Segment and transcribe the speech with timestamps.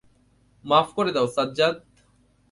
[0.65, 1.75] মাফ করে দাও সাজ্জাদ!